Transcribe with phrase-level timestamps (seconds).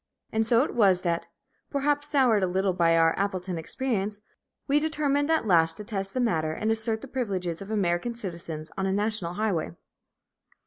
[0.31, 1.27] And so it was that,
[1.69, 4.19] perhaps soured a little by our Appleton experience,
[4.67, 8.71] we determined at last to test the matter and assert the privileges of American citizens
[8.79, 9.75] on a national highway.